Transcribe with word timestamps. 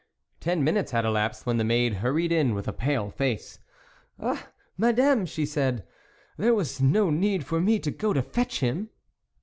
Ten 0.39 0.63
minutes 0.63 0.93
had 0.93 1.05
elapsed 1.05 1.45
when 1.45 1.57
the 1.57 1.63
maid 1.63 1.97
hurried 1.97 2.31
in 2.31 2.55
with 2.55 2.67
a 2.67 2.73
pale 2.73 3.11
face." 3.11 3.59
Ah! 4.19 4.47
Madame," 4.75 5.27
she 5.27 5.45
said," 5.45 5.85
there 6.39 6.55
was 6.55 6.81
no 6.81 7.11
need 7.11 7.45
for 7.45 7.61
me 7.61 7.77
to 7.77 7.91
go 7.91 8.11
to 8.11 8.23
fetch 8.23 8.61
him." 8.61 8.89